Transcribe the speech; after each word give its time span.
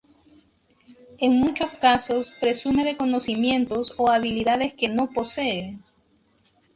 En 1.19 1.33
muchos 1.39 1.73
casos 1.73 2.33
presume 2.41 2.83
de 2.85 2.97
conocimientos 2.97 3.93
o 3.99 4.09
habilidades 4.09 4.73
que 4.73 4.89
no 4.89 5.11
posee. 5.11 5.77